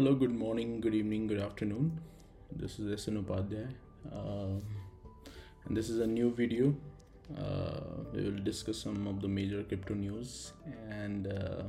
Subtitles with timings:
[0.00, 2.00] Hello, good morning, good evening, good afternoon.
[2.50, 3.66] This is SN Upadhyay,
[4.10, 4.58] uh,
[5.66, 6.74] and this is a new video.
[7.38, 10.54] Uh, we will discuss some of the major crypto news
[10.88, 11.64] and uh,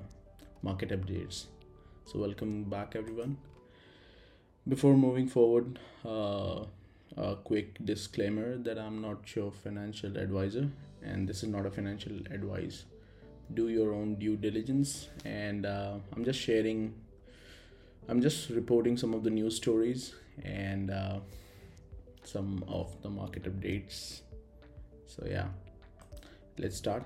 [0.61, 1.47] market updates.
[2.05, 3.35] So, welcome back, everyone.
[4.66, 6.63] Before moving forward, uh,
[7.17, 10.70] a quick disclaimer that I'm not your financial advisor,
[11.03, 12.85] and this is not a financial advice.
[13.53, 16.93] Do your own due diligence, and uh, I'm just sharing
[18.11, 21.19] I'm just reporting some of the news stories and uh,
[22.23, 24.23] some of the market updates.
[25.07, 25.47] So, yeah,
[26.57, 27.05] let's start.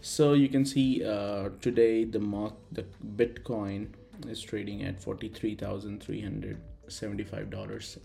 [0.00, 2.84] So, you can see uh, today the mark the
[3.16, 3.90] Bitcoin
[4.26, 6.56] is trading at $43,375,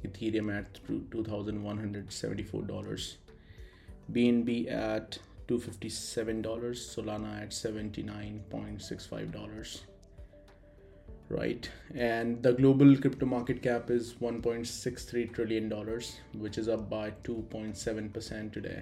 [0.05, 3.17] Ethereum at $2,174,
[4.13, 5.17] BNB at
[5.47, 9.96] $257, Solana at $79.65
[11.29, 11.69] right?
[11.93, 18.53] And the global crypto market cap is 1.63 trillion dollars which is up by 2.7%
[18.53, 18.81] today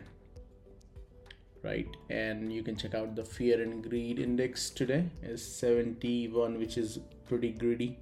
[1.63, 1.87] right?
[2.09, 6.99] And you can check out the fear and greed index today is 71 which is
[7.27, 7.97] pretty greedy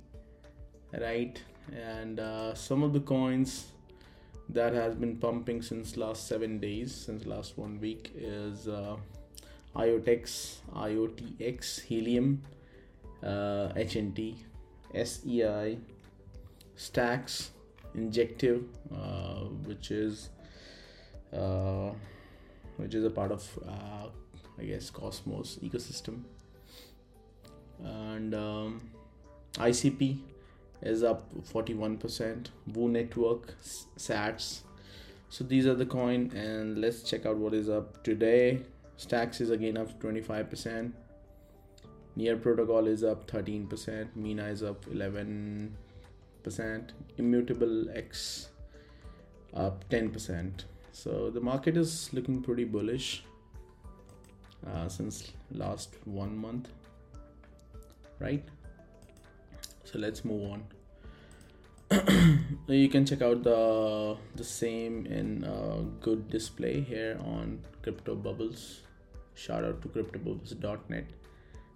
[0.99, 1.41] right?
[1.73, 3.67] And uh, some of the coins
[4.49, 8.97] that has been pumping since last seven days since last one week is uh,
[9.75, 12.43] IOTX, IOTX, Helium,
[13.23, 14.35] uh, HNT,
[14.93, 15.77] SEI,
[16.75, 17.51] Stacks,
[17.95, 20.29] Injective, uh, which is
[21.31, 21.91] uh,
[22.77, 24.07] which is a part of uh,
[24.59, 26.23] I guess Cosmos ecosystem,
[27.83, 28.81] and um,
[29.53, 30.19] ICP
[30.81, 32.47] is up 41%.
[32.71, 33.53] WOO Network,
[33.97, 34.61] Sats.
[35.29, 38.61] So these are the coin, and let's check out what is up today.
[38.97, 40.91] Stacks is again up 25%.
[42.15, 45.69] Near protocol is up 13%, Mina is up 11%,
[47.17, 48.49] Immutable X
[49.53, 50.65] up 10%.
[50.91, 53.23] So the market is looking pretty bullish
[54.67, 56.69] uh, since last one month,
[58.19, 58.47] right?
[59.83, 60.63] So let's move on.
[62.67, 68.81] you can check out the the same in uh, good display here on crypto bubbles
[69.35, 71.05] shout out to cryptobubbles.net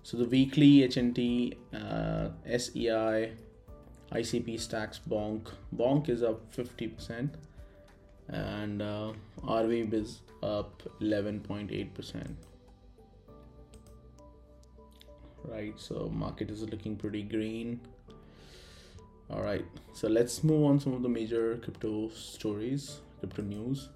[0.07, 3.33] so the weekly HNT, uh, SEI,
[4.13, 5.49] ICP stacks Bonk.
[5.75, 7.31] Bonk is up 50%
[8.29, 9.11] and uh,
[9.91, 12.35] is up 11.8%.
[15.43, 17.81] Right, so market is looking pretty green.
[19.29, 23.89] All right, so let's move on some of the major crypto stories, crypto news.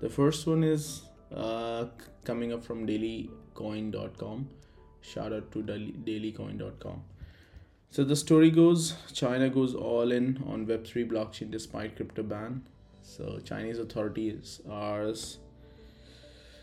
[0.00, 1.02] The first one is
[1.34, 1.86] uh,
[2.22, 4.48] coming up from dailycoin.com
[5.06, 7.02] Shout out to dailycoin.com.
[7.90, 12.62] So the story goes China goes all in on Web3 blockchain despite crypto ban.
[13.02, 15.12] So Chinese authorities are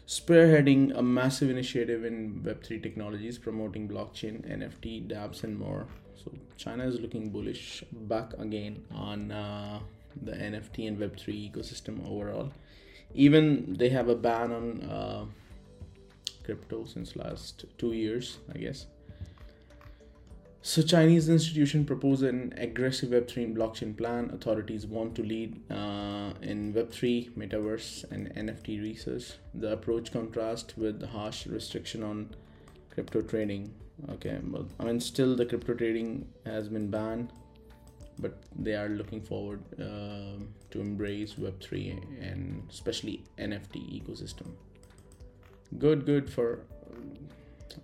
[0.05, 5.87] spearheading a massive initiative in Web3 technologies promoting blockchain, NFT, dApps, and more.
[6.15, 9.79] So China is looking bullish back again on uh,
[10.21, 12.51] the NFT and Web3 ecosystem overall.
[13.13, 14.81] Even they have a ban on.
[14.81, 15.25] Uh,
[16.43, 18.87] crypto since last two years, I guess.
[20.65, 24.29] So Chinese institution propose an aggressive Web3 blockchain plan.
[24.33, 29.33] Authorities want to lead uh, in Web3, metaverse, and NFT research.
[29.53, 32.29] The approach contrasts with the harsh restriction on
[32.91, 33.73] crypto trading.
[34.09, 37.33] Okay, but I mean, still the crypto trading has been banned,
[38.19, 40.39] but they are looking forward uh,
[40.71, 44.53] to embrace Web3 and especially NFT ecosystem
[45.79, 46.59] good good for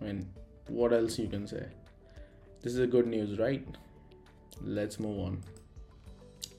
[0.02, 0.28] i mean
[0.68, 1.66] what else you can say?
[2.62, 3.66] This is a good news right?
[4.62, 5.42] Let's move on.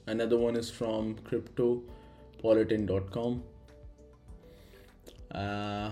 [0.05, 3.43] Another one is from cryptopolitan.com
[5.33, 5.91] uh,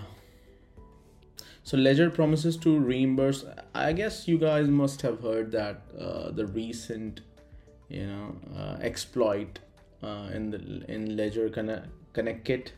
[1.62, 6.46] so ledger promises to reimburse i guess you guys must have heard that uh, the
[6.46, 7.20] recent
[7.88, 9.58] you know uh, exploit
[10.02, 12.72] uh, in the in ledger connect connect kit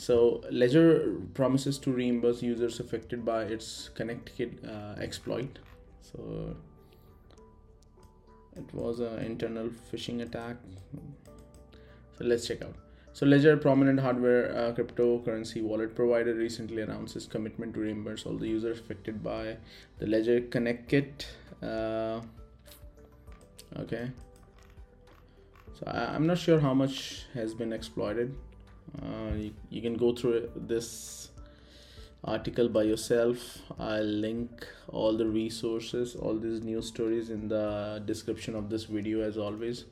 [0.00, 5.58] so Ledger promises to reimburse users affected by its ConnectKit uh, exploit.
[6.00, 6.56] So
[8.56, 10.56] it was an internal phishing attack.
[12.16, 12.74] So let's check out.
[13.12, 18.38] So Ledger, prominent hardware uh, cryptocurrency wallet provider, recently announced its commitment to reimburse all
[18.38, 19.58] the users affected by
[19.98, 21.26] the Ledger ConnectKit.
[21.62, 22.22] Uh,
[23.80, 24.10] okay.
[25.78, 28.34] So I, I'm not sure how much has been exploited
[28.98, 31.30] uh, you, you, can go through this
[32.24, 33.62] article by yourself.
[33.78, 39.22] I'll link all the resources all these news stories in the description of this video
[39.22, 39.86] as always.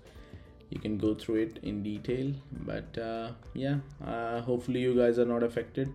[0.70, 5.24] You can go through it in detail but uh, yeah uh, hopefully you guys are
[5.24, 5.90] not affected.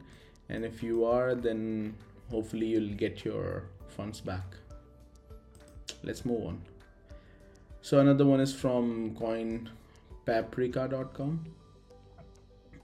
[0.49, 1.93] And if you are then
[2.31, 4.55] hopefully you'll get your funds back.
[6.03, 6.63] Let's move on.
[7.81, 11.45] So another one is from coinpaprika.com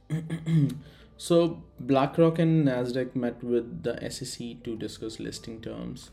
[1.18, 6.12] so BlackRock and Nasdaq met with the SEC to discuss listing terms.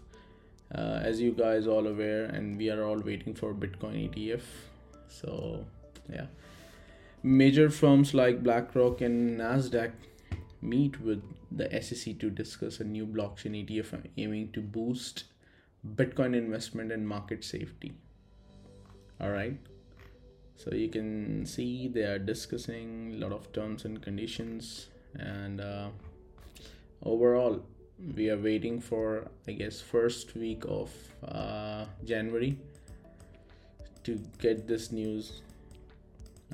[0.74, 4.42] Uh, as you guys all aware, and we are all waiting for Bitcoin ETF.
[5.08, 5.64] So
[6.12, 6.26] yeah,
[7.22, 9.92] major firms like BlackRock and Nasdaq
[10.60, 11.22] meet with
[11.52, 15.24] the SEC to discuss a new blockchain ETF aiming to boost
[15.94, 17.94] Bitcoin investment and market safety.
[19.20, 19.56] All right
[20.56, 25.88] so you can see they are discussing a lot of terms and conditions and uh,
[27.04, 27.62] overall
[28.14, 30.90] we are waiting for i guess first week of
[31.26, 32.58] uh, january
[34.06, 35.42] to get this news.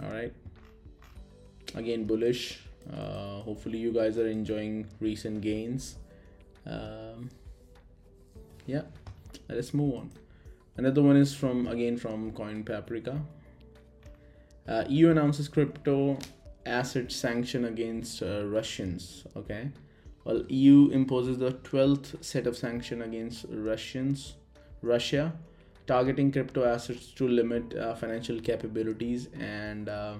[0.03, 0.33] All right
[1.75, 2.61] again bullish.
[2.91, 5.97] Uh, hopefully you guys are enjoying recent gains.
[6.67, 7.29] Um,
[8.67, 8.83] yeah
[9.51, 10.11] let's move on.
[10.79, 13.21] Another one is from again from coin paprika
[14.69, 16.19] uh, EU announces crypto
[16.67, 19.25] asset sanction against uh, Russians.
[19.37, 19.71] Okay,
[20.25, 24.35] well, EU imposes the twelfth set of sanction against Russians,
[24.83, 25.33] Russia,
[25.87, 30.15] targeting crypto assets to limit uh, financial capabilities and uh,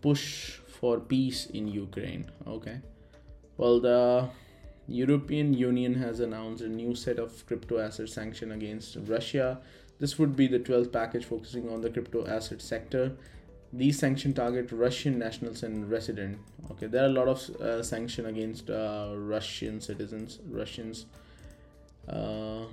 [0.00, 2.30] push for peace in Ukraine.
[2.46, 2.80] Okay,
[3.58, 4.28] well, the
[4.88, 9.60] European Union has announced a new set of crypto asset sanction against Russia.
[9.98, 13.12] This would be the 12th package focusing on the crypto asset sector
[13.72, 16.38] these sanctions target Russian nationals and resident.
[16.72, 21.06] Okay, there are a lot of uh, sanction against uh, Russian citizens, Russians.
[22.08, 22.64] Uh,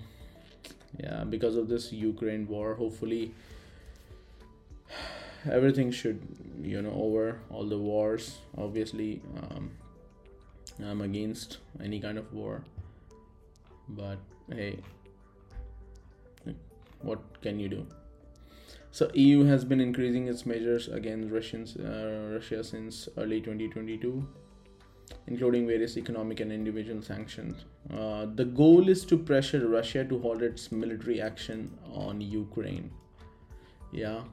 [1.00, 3.32] yeah, because of this Ukraine war, hopefully
[5.52, 6.20] everything should
[6.62, 8.38] you know over all the wars.
[8.58, 9.72] Obviously, um,
[10.84, 12.64] I'm against any kind of war,
[13.90, 14.18] but
[14.50, 14.80] hey,
[17.02, 17.86] what can you do?
[18.98, 24.28] So EU has been increasing its measures against Russians, uh, Russia since early 2022,
[25.28, 27.66] including various economic and individual sanctions.
[27.94, 32.90] Uh, the goal is to pressure Russia to halt its military action on Ukraine.
[33.92, 34.24] Yeah.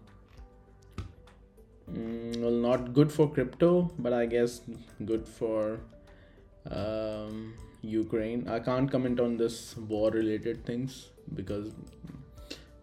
[1.92, 4.62] Mm, well, not good for crypto, but I guess
[5.04, 5.78] good for
[6.70, 7.52] um,
[7.82, 8.48] Ukraine.
[8.48, 11.70] I can't comment on this war related things because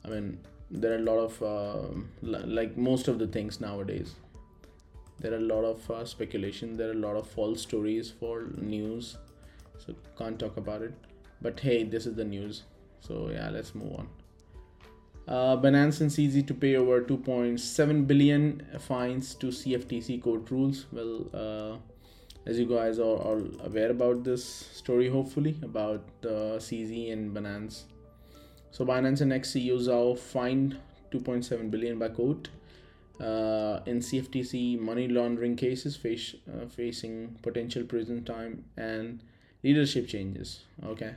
[0.06, 0.38] I mean
[0.71, 1.88] there are a lot of uh,
[2.21, 4.15] like most of the things nowadays.
[5.19, 6.77] There are a lot of uh, speculation.
[6.77, 9.18] There are a lot of false stories for news.
[9.85, 10.94] So can't talk about it.
[11.41, 12.63] But hey this is the news.
[13.01, 14.07] So yeah let's move on.
[15.27, 20.88] Uh, Binance and CZ to pay over 2.7 billion fines to CFTC court rules.
[20.91, 21.77] Well, uh,
[22.45, 27.83] as you guys are aware about this story, hopefully about uh, CZ and Binance
[28.71, 30.77] so Binance and ex-CEO Zhao fined
[31.12, 32.47] 2.7 billion by court
[33.19, 39.21] uh, in CFTC money laundering cases, face, uh, facing potential prison time and
[39.63, 40.63] leadership changes.
[40.83, 41.13] Okay,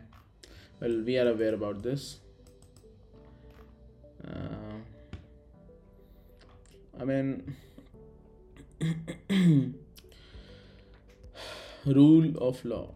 [0.80, 2.18] well we are aware about this.
[4.26, 4.78] Uh,
[7.00, 7.56] I mean,
[11.86, 12.90] rule of law.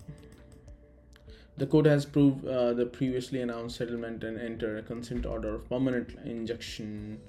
[1.59, 5.69] The court has proved uh, the previously announced settlement and entered a consent order of
[5.69, 7.21] permanent injunction,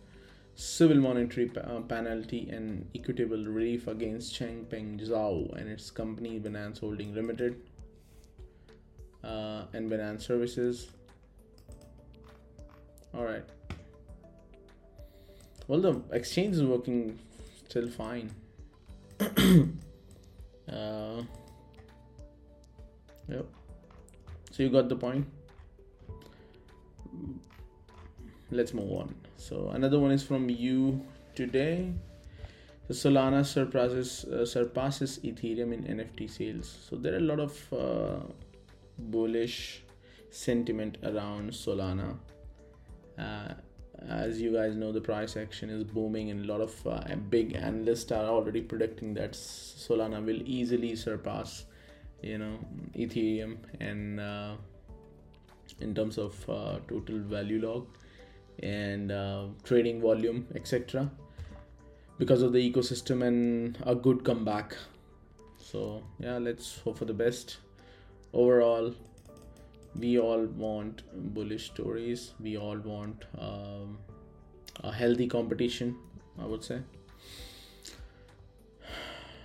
[0.53, 7.15] civil monetary uh, penalty, and equitable relief against Changpeng Zhao and its company Binance Holding
[7.15, 7.59] Limited
[9.23, 10.91] uh, and Binance Services.
[13.15, 13.43] All right.
[15.67, 17.17] Well, the exchange is working
[17.67, 18.29] still fine.
[19.19, 19.25] uh,
[23.27, 23.47] yep.
[24.59, 25.25] So you got the point.
[28.51, 29.15] Let's move on.
[29.37, 30.99] So another one is from you
[31.33, 31.93] today.
[32.89, 36.77] Solana surpasses uh, surpasses Ethereum in NFT sales.
[36.89, 38.19] So there are a lot of uh,
[38.97, 39.81] bullish
[40.29, 42.17] sentiment around Solana.
[43.17, 43.53] Uh,
[44.09, 47.55] as you guys know, the price action is booming, and a lot of uh, big
[47.55, 51.63] analysts are already predicting that Solana will easily surpass
[52.21, 52.57] you know
[52.95, 54.55] ethereum and uh,
[55.79, 57.97] in terms of uh, total value locked
[58.61, 61.09] and uh, trading volume etc
[62.19, 64.75] because of the ecosystem and a good comeback.
[65.57, 67.57] So yeah let's hope for the best.
[68.33, 68.93] Overall
[69.95, 71.01] we all want
[71.33, 72.33] bullish stories.
[72.39, 73.97] We all want um,
[74.83, 75.95] a healthy competition
[76.41, 76.79] i would say.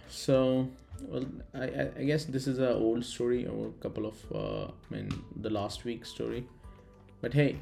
[0.09, 0.69] So
[1.03, 1.25] well
[1.55, 5.09] I, I guess this is a old story or a couple of uh, i mean
[5.37, 6.47] the last week story.
[7.21, 7.57] But hey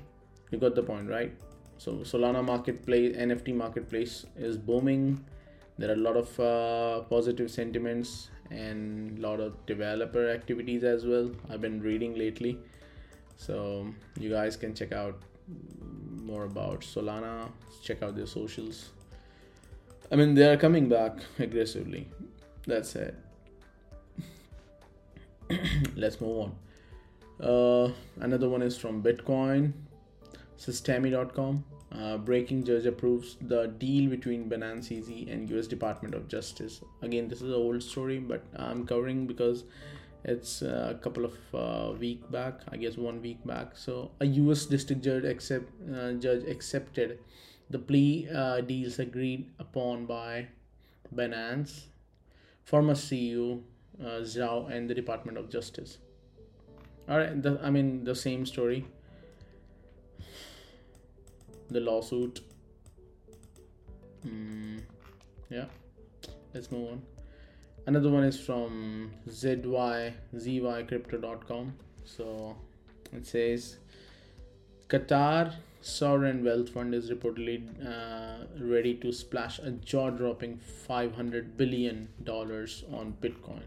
[0.51, 1.33] you got the point right?
[1.79, 5.25] So solana marketplace nft marketplace is booming.
[5.79, 11.07] There are a lot of uh, positive sentiments and a lot of developer activities as
[11.07, 12.59] well i've been reading lately.
[13.37, 13.87] So
[14.19, 15.21] you guys can check out
[16.23, 17.51] more about solana
[17.83, 18.91] check out their socials.
[20.11, 22.09] I mean they are coming back aggressively
[22.67, 23.15] that's it
[25.97, 26.55] let's move on
[27.41, 29.73] uh, another one is from bitcoin
[30.59, 31.65] systemi.com
[31.99, 34.91] uh, breaking judge approves the deal between Binance
[35.31, 36.81] and US Department of Justice.
[37.03, 39.65] Again, this is an old story, but I'm covering because
[40.25, 43.77] it's a couple of uh, week back, I guess one week back.
[43.77, 47.19] So a US district judge accept uh, judge accepted
[47.69, 50.49] the plea uh, deals agreed upon by
[51.15, 51.89] Binance,
[52.65, 53.63] former CEO
[54.01, 55.99] uh, Zhao, and the Department of Justice.
[57.09, 58.87] All right, the, I mean the same story
[61.73, 62.41] the lawsuit.
[64.27, 64.83] Mm,
[65.51, 65.65] yeah,
[66.55, 67.03] let's move on.
[67.87, 70.15] Another one is from ZY.
[72.05, 72.57] So
[73.13, 73.79] it says
[74.89, 82.09] Qatar Sovereign Wealth Fund is reportedly uh, ready to splash a jaw dropping $500 billion
[82.29, 83.65] on Bitcoin.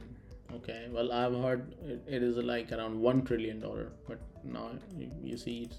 [0.54, 3.60] Okay, well, I've heard it, it is like around $1 trillion,
[4.08, 4.70] but now
[5.22, 5.76] you, see it,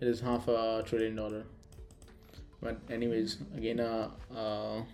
[0.00, 1.42] is half a trillion dollar.
[2.62, 4.84] But anyways again a, a,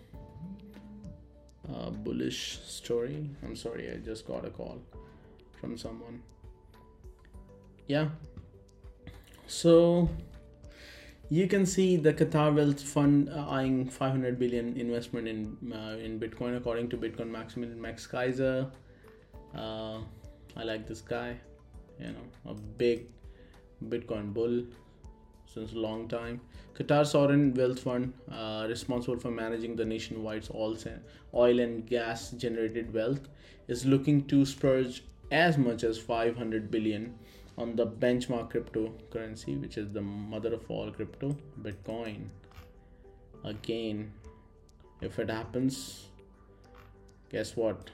[1.70, 3.28] a bullish story.
[3.44, 4.80] I'm sorry i just got a call
[5.60, 6.22] from someone.
[7.86, 8.08] Yeah.
[9.46, 10.08] So
[11.30, 16.18] you can see the Qatar Wealth Fund uh, eyeing 500 billion investment in uh, in
[16.18, 18.70] Bitcoin, according to Bitcoin maximalist Max Keiser.
[19.54, 19.98] Uh,
[20.56, 21.36] I like this guy,
[22.00, 23.06] you know, a big
[23.88, 24.64] Bitcoin bull
[25.46, 26.40] since a long time.
[26.74, 33.28] Qatar Sovereign Wealth Fund, uh, responsible for managing the nationwide oil and gas generated wealth,
[33.66, 37.14] is looking to spurge as much as 500 billion
[37.58, 42.28] on the benchmark cryptocurrency, which is the mother of all crypto, Bitcoin.
[43.44, 44.12] Again,
[45.00, 46.06] if it happens,
[47.30, 47.90] guess what?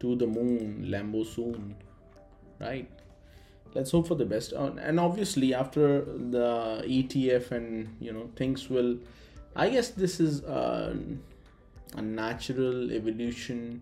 [0.00, 1.76] To the moon, Lambo soon,
[2.58, 2.88] right?
[3.74, 8.68] let's hope for the best uh, and obviously after the etf and you know things
[8.68, 8.98] will
[9.54, 10.96] i guess this is a,
[11.96, 13.80] a natural evolution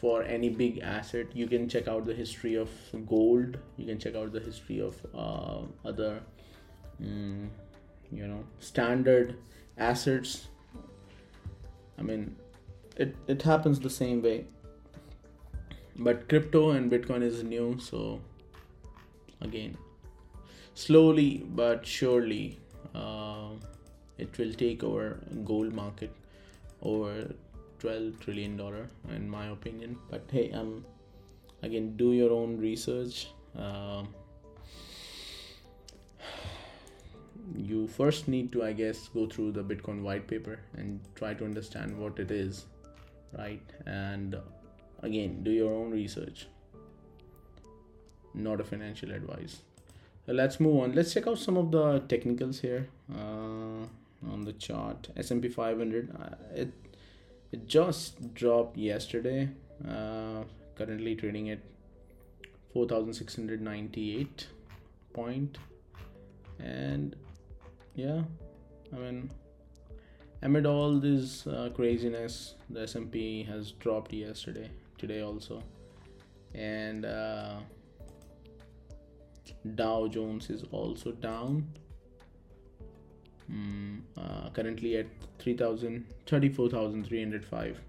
[0.00, 2.70] for any big asset you can check out the history of
[3.06, 3.56] gold.
[3.76, 6.20] You can check out the history of uh, other
[7.02, 7.48] mm,
[8.12, 9.36] you know standard
[9.76, 10.48] assets.
[11.98, 12.36] I mean
[12.96, 14.46] it, it happens the same way.
[15.98, 18.20] But crypto and bitcoin is new so
[19.40, 19.76] again
[20.74, 22.58] slowly but surely
[22.94, 23.48] uh,
[24.16, 26.12] it will take over gold market
[26.82, 27.34] over
[27.78, 29.98] 12 trillion dollar in my opinion.
[30.10, 30.84] But hey um
[31.62, 33.28] again do your own research.
[33.58, 34.04] Uh,
[37.56, 41.46] you first need to i guess go through the bitcoin white paper and try to
[41.46, 42.66] understand what it is
[43.36, 43.62] right?
[43.86, 44.36] And
[45.02, 46.46] again do your own research.
[48.34, 49.62] Not a financial advice.
[50.28, 50.92] Uh, let's move on.
[50.94, 53.84] Let's check out some of the technicals here uh,
[54.30, 55.08] on the chart.
[55.16, 56.72] S&P 500 uh, it
[57.52, 59.48] it just dropped yesterday.
[59.86, 60.42] Uh,
[60.76, 61.60] currently trading at
[62.72, 64.46] 4698
[65.12, 65.58] point.
[66.58, 67.14] And
[67.98, 68.22] yeah
[68.94, 69.28] i mean
[70.42, 75.62] amid all this uh, craziness the S&P has dropped yesterday today also.
[76.54, 77.56] And uh,
[79.74, 81.68] Dow Jones is also down.
[83.50, 85.06] Mm, uh, currently at
[85.38, 87.80] 3000 34,305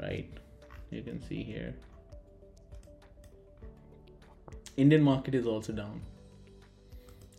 [0.00, 0.28] right?
[0.90, 1.74] You can see here.
[4.76, 6.00] Indian market is also down.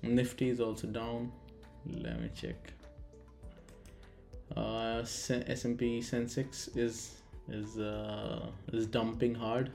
[0.03, 1.31] Nifty is also down.
[1.85, 2.73] Let me check.
[4.55, 9.71] Uh, S&P Sensex is is uh, is dumping hard.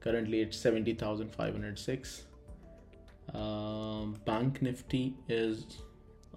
[0.00, 2.24] Currently it's 70,506
[3.34, 5.66] um, bank nifty is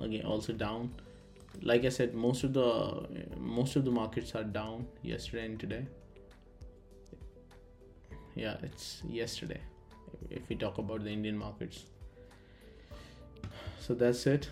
[0.02, 0.94] again also down.
[1.62, 5.86] Like i said most of the most of the markets are down yesterday and today.
[8.36, 9.62] Yeah it's yesterday
[10.30, 11.86] if we talk about the indian markets.
[13.80, 14.50] So that's it.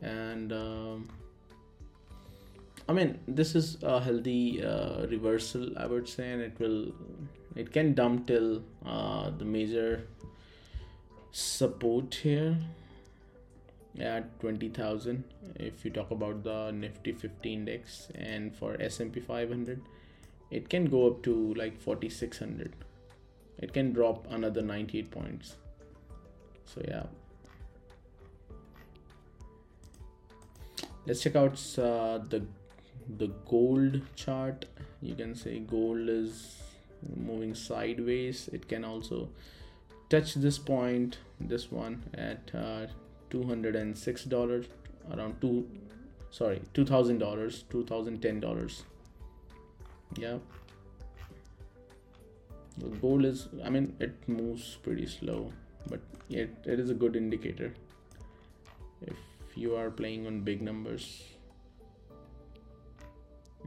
[0.00, 1.08] And um,
[2.88, 6.92] i mean this is a healthy uh, reversal i would say and it will
[7.56, 10.06] it can dump till uh, the major
[11.38, 12.56] support here
[14.00, 15.24] at 20000
[15.56, 19.80] if you talk about the nifty 50 index and for s&p 500
[20.50, 22.72] it can go up to like 4600
[23.58, 25.56] it can drop another 98 points.
[26.64, 27.04] So yeah.
[31.06, 32.44] Let's check out uh, the
[33.16, 34.66] the gold chart.
[35.00, 36.62] You can say gold is
[37.16, 38.48] moving sideways.
[38.52, 39.28] It can also
[40.08, 42.86] touch this point this one at uh,
[43.30, 44.66] 206 dollars
[45.12, 45.66] around two
[46.30, 48.84] sorry two thousand dollars two thousand ten dollars.
[50.16, 50.38] Yeah.
[52.78, 55.52] The gold is i mean it moves pretty slow
[55.88, 56.00] but
[56.30, 57.72] it, it is a good indicator.
[59.02, 59.16] If
[59.54, 61.24] you are playing on big numbers.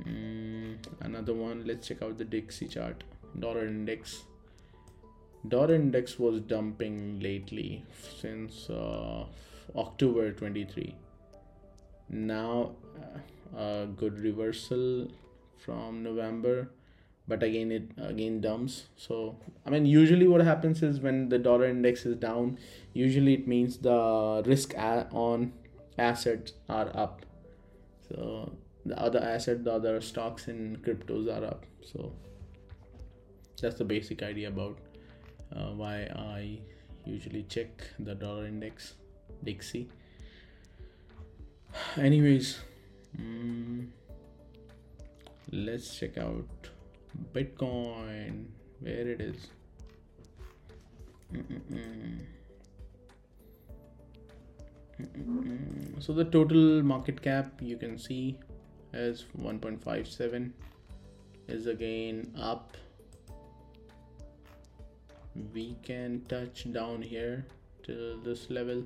[0.04, 3.04] Mm, another one let's check out the dixie chart.
[3.40, 4.24] Dollar index
[5.48, 7.84] dollar index was dumping lately
[8.20, 9.26] since uh,
[9.76, 10.96] october 23
[12.10, 12.72] now
[13.56, 15.08] uh, a good reversal
[15.58, 16.70] from november
[17.32, 18.86] but again it again dumps.
[18.98, 22.58] So i mean usually what happens is when the dollar index is down
[22.94, 25.54] usually it means the risk on
[25.98, 27.26] assets are up.
[28.10, 28.52] So
[28.86, 31.66] the other asset the other stocks and cryptos are up.
[31.94, 32.12] So
[33.62, 34.78] that's the basic idea about
[35.56, 36.60] uh, why i
[37.06, 38.94] usually check the dollar index
[39.44, 39.90] dixie.
[41.98, 42.60] Anyways
[43.20, 43.88] mm,
[45.52, 46.70] let's check out
[47.34, 48.46] bitcoin.
[48.80, 49.48] Where it is.
[56.00, 58.38] so the total market cap you can see
[58.94, 60.52] is 1.57
[61.48, 62.76] is again up
[65.54, 67.46] we can touch down here
[67.84, 68.84] to this level.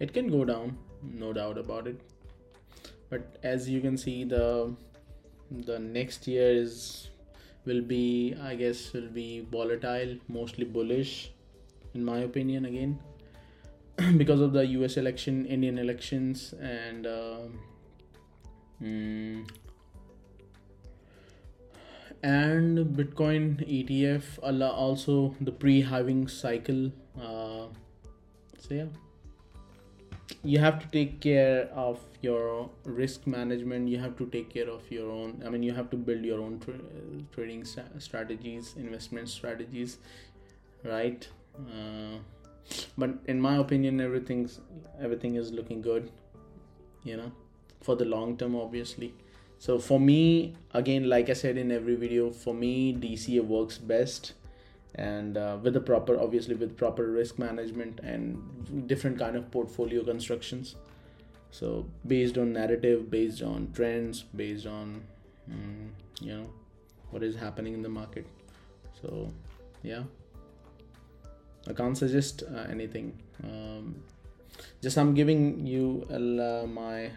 [0.00, 2.00] It can go down no doubt about it.
[3.10, 4.74] But as you can see the
[5.50, 7.10] the next year is
[7.64, 11.30] will be i guess will be volatile mostly bullish
[11.94, 12.98] in my opinion again
[14.16, 17.38] because of the us election indian elections and uh,
[18.82, 19.48] mm,
[22.22, 27.66] and bitcoin etf also the pre-halving cycle uh,
[28.58, 28.86] so yeah.
[30.42, 34.90] You have to take care of your risk management you have to take care of
[34.90, 36.74] your own i mean you have to build your own tra-
[37.32, 39.98] trading strategies investment strategies
[40.84, 41.28] right?
[41.56, 42.18] Uh,
[42.98, 44.60] but in my opinion everything's
[45.00, 46.10] everything is looking good
[47.04, 47.30] you know
[47.80, 49.14] for the long term obviously
[49.58, 54.34] so for me again like i said in every video for me dca works best.
[54.98, 60.02] And uh, with the proper obviously with proper risk management and different kind of portfolio
[60.02, 60.76] constructions.
[61.50, 65.02] So based on narrative based on trends based on
[65.50, 65.90] mm,
[66.22, 66.48] you know
[67.10, 68.26] what is happening in the market.
[69.02, 69.30] So
[69.82, 70.04] yeah.
[71.68, 73.20] I can't suggest uh, anything.
[73.44, 73.96] Um,
[74.82, 77.10] just i'm giving you uh, my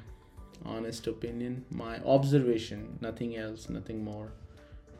[0.65, 4.31] honest opinion my observation nothing else nothing more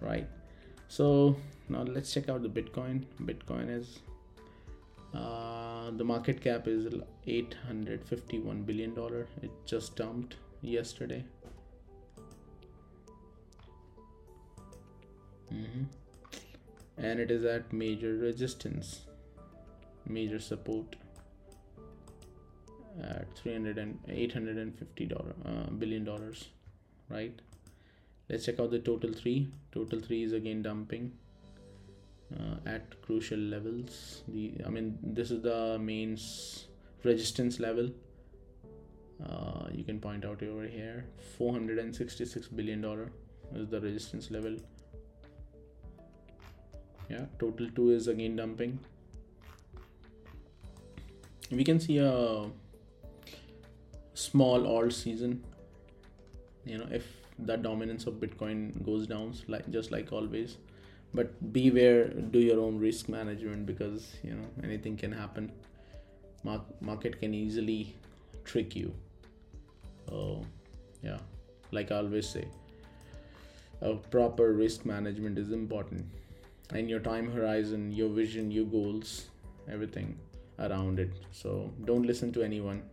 [0.02, 0.28] right?
[0.88, 1.36] So
[1.68, 3.04] now let's check out the bitcoin.
[3.24, 4.00] Bitcoin is
[5.14, 6.94] uh, the market cap is
[7.28, 9.28] 851 billion dollar.
[9.42, 11.24] It just dumped yesterday.
[15.52, 15.86] Mm-hmm.
[17.00, 19.00] and it is at major resistance
[20.06, 20.96] major support
[23.04, 26.50] at 300 and 850 dollar uh, billion dollars
[27.10, 27.40] right?
[28.30, 31.12] Let's check out the total 3 total 3 is again dumping
[32.38, 34.24] uh, at crucial levels.
[34.28, 36.18] The i mean this is the main
[37.04, 37.90] resistance level.
[39.26, 41.06] Uh, you can point out over here
[41.38, 43.12] 466 billion dollar
[43.56, 44.56] is the resistance level.
[47.10, 48.80] Yeah total 2 is again dumping.
[51.52, 52.46] We can see a
[54.20, 55.44] small alt season.
[56.66, 57.08] You know if
[57.40, 60.58] the dominance of bitcoin goes down like just like always.
[61.14, 65.52] But beware do your own risk management because you know anything can happen.
[66.44, 67.96] Mar- market can easily
[68.44, 68.94] trick you.
[70.12, 70.46] Oh
[71.04, 71.20] yeah
[71.72, 72.46] like i always say
[73.82, 76.06] a proper risk management is important.
[76.72, 79.28] And your time horizon your vision your goals
[79.72, 80.18] everything
[80.60, 81.12] around it.
[81.32, 82.84] So don't listen to anyone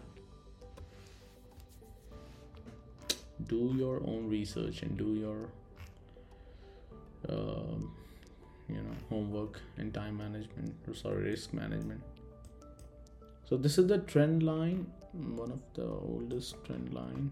[3.47, 5.49] do your own research and do your.
[8.69, 12.01] You know homework and time management or sorry risk management.
[13.45, 17.31] So this is the trend line one of the oldest trend line.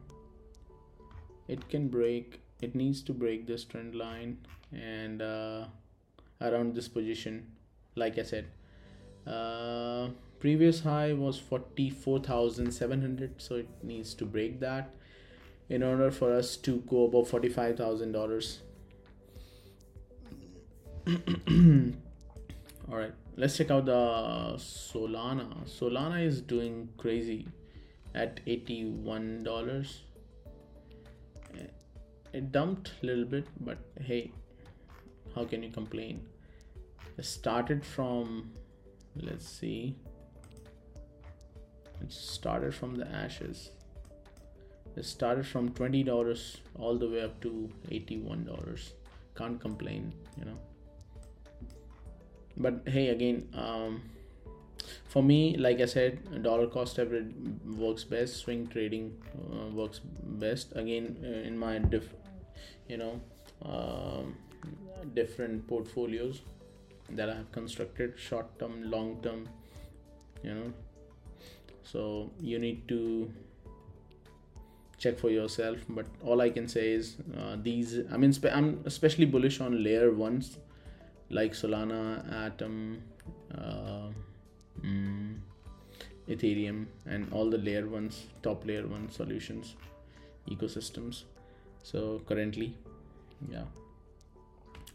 [1.47, 4.37] It can break it needs to break this trend line
[4.71, 5.65] and uh,
[6.41, 7.51] around this position.
[7.95, 8.45] Like i said
[9.27, 14.93] uh, previous high was 44700 so it needs to break that
[15.69, 18.57] in order for us to go above $45000
[22.89, 25.47] all right let's check out the solana.
[25.65, 27.47] Solana is doing crazy
[28.15, 30.01] at 81 dollars.
[32.33, 34.31] It dumped a little bit but hey
[35.35, 36.25] how can you complain?
[37.19, 38.51] It started from
[39.15, 39.95] let's see.
[42.01, 43.69] It started from the ashes.
[44.95, 48.93] It started from $20 all the way up to $81
[49.35, 50.57] can't complain you know
[52.57, 54.01] but hey again um,
[55.07, 57.31] for me like i said dollar cost average
[57.77, 59.15] works best swing trading
[59.53, 60.75] uh, works best.
[60.75, 62.09] Again uh, in my diff
[62.87, 63.21] you know
[63.63, 64.35] um,
[65.13, 66.41] different portfolios
[67.09, 69.47] that i have constructed short term long term
[70.43, 70.73] you know.
[71.83, 73.31] So you need to
[74.97, 78.81] check for yourself but all i can say is uh, these i mean spe- i'm
[78.85, 80.57] especially bullish on layer ones
[81.29, 83.01] like Solana, Atom,
[83.53, 84.09] uh,
[84.81, 85.35] mm,
[86.29, 89.75] Ethereum, and all the layer ones, top layer one solutions,
[90.49, 91.23] ecosystems.
[91.83, 92.75] So currently,
[93.49, 93.65] yeah.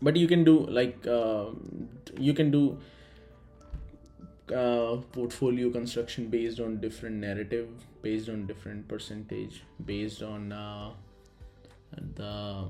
[0.02, 1.46] But you can do like uh,
[2.18, 2.78] you can do
[4.54, 7.68] uh, portfolio construction based on different narrative,
[8.02, 10.90] based on different percentage, based on uh,
[12.14, 12.66] the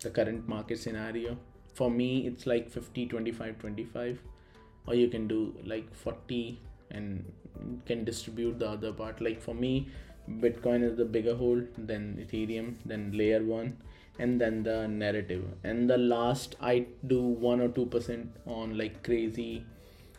[0.00, 1.38] the current market scenario
[1.74, 4.18] for me it's like 50 25 25
[4.86, 6.58] or you can do like 40
[6.90, 7.24] and
[7.86, 9.20] can distribute the other part.
[9.20, 9.88] Like for me
[10.28, 13.76] bitcoin is the bigger hold then ethereum then layer 1
[14.18, 15.44] and then the narrative.
[15.64, 19.64] And the last i do 1 or 2% on like crazy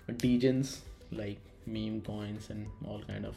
[0.09, 0.79] degens
[1.11, 3.35] like meme coins and all kind of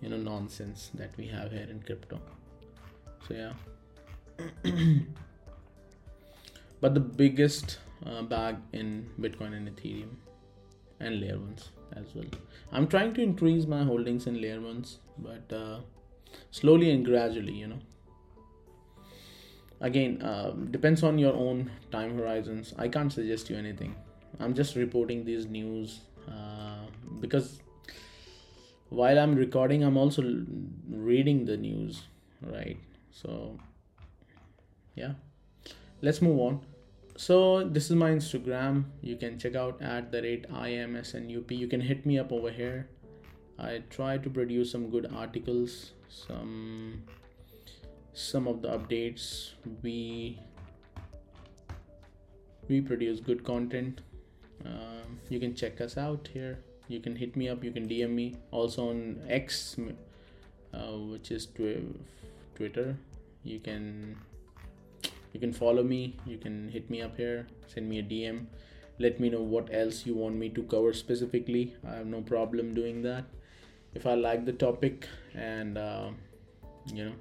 [0.00, 2.20] you know nonsense that we have here in crypto.
[3.26, 3.52] So yeah
[6.80, 10.14] but the biggest uh, bag in bitcoin and ethereum
[11.00, 12.24] and layer ones as well.
[12.72, 15.80] I'm trying to increase my holdings in layer ones but uh,
[16.50, 17.78] slowly and gradually you know.
[19.80, 22.74] Again uh, depends on your own time horizons.
[22.78, 23.94] I can't suggest you anything.
[24.40, 26.86] I'm just reporting these news uh,
[27.20, 27.60] because
[28.88, 30.22] while i'm recording i'm also
[30.88, 32.02] reading the news
[32.40, 32.78] right?
[33.10, 33.58] So
[34.94, 35.14] yeah
[36.06, 36.60] let's move on.
[37.16, 37.36] So
[37.76, 38.84] this is my instagram.
[39.02, 42.88] You can check out at the rate imsnup you can hit me up over here.
[43.58, 47.02] I try to produce some good articles some
[48.12, 49.52] some of the updates.
[49.82, 50.38] We
[52.68, 54.00] we produce good content.
[54.64, 56.58] Um, you can check us out here.
[56.88, 57.64] You can hit me up.
[57.64, 58.34] You can dm me.
[58.50, 59.76] Also on x
[60.74, 60.78] uh,
[61.12, 61.82] which is twi-
[62.54, 62.96] twitter.
[63.44, 64.16] You can
[65.36, 66.00] you can follow me.
[66.32, 67.46] You can hit me up here.
[67.74, 68.46] Send me a dm
[68.98, 71.74] let me know what else you want me to cover specifically.
[71.86, 73.24] I have no problem doing that.
[73.94, 76.10] If i like the topic and uh,
[76.92, 77.12] you know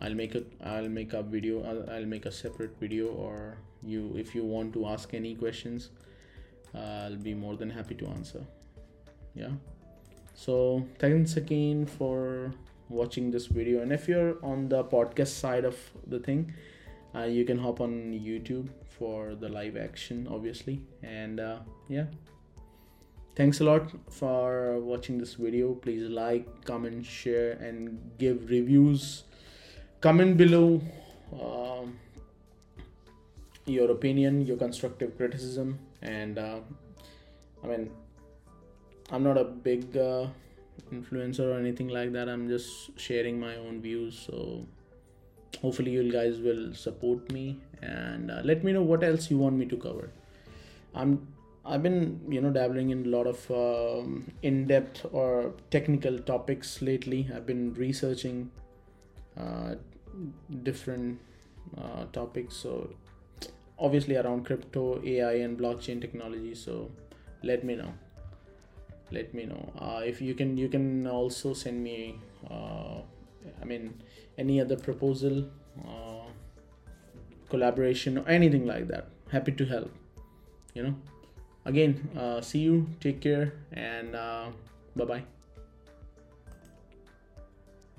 [0.00, 4.14] i'll make a i'll make a video I'll, I'll make a separate video or you
[4.16, 5.88] if you want to ask any questions
[6.74, 8.44] uh, i'll be more than happy to answer.
[9.34, 9.52] Yeah.
[10.34, 12.52] So thanks again for
[12.90, 13.80] watching this video.
[13.82, 15.76] And if you're on the podcast side of
[16.06, 16.52] the thing
[17.14, 20.82] uh, you can hop on youtube for the live action obviously.
[21.02, 22.06] And uh, yeah.
[23.36, 25.72] Thanks a lot for watching this video.
[25.74, 29.22] Please like comment share and give reviews.
[30.00, 30.82] Comment below
[31.32, 31.96] um,
[33.66, 35.78] your opinion your constructive criticism.
[36.02, 36.60] And uh,
[37.62, 37.90] i mean
[39.10, 40.26] i'm not a big uh,
[40.90, 44.18] influencer or anything like that i'm just sharing my own views.
[44.26, 44.66] So
[45.60, 49.56] hopefully you guys will support me and uh, let me know what else you want
[49.56, 50.10] me to cover.
[50.94, 51.26] I'm
[51.66, 57.28] i've been you know dabbling in a lot of um, in-depth or technical topics lately.
[57.34, 58.50] I've been researching
[59.36, 59.74] uh,
[60.62, 61.20] different
[61.76, 62.56] uh, topics.
[62.56, 62.90] So
[63.78, 66.54] obviously around crypto ai and blockchain technology.
[66.54, 66.90] So
[67.42, 67.92] let me know
[69.12, 69.72] let me know.
[69.78, 72.18] Uh, if you can you can also send me
[72.50, 73.00] uh,
[73.60, 74.02] i mean
[74.38, 75.44] any other proposal
[75.86, 76.28] uh,
[77.48, 79.08] collaboration or anything like that.
[79.30, 79.90] Happy to help
[80.74, 80.94] you know.
[81.64, 82.86] Again uh, see you.
[83.00, 84.46] Take care and uh,
[84.96, 85.39] bye bye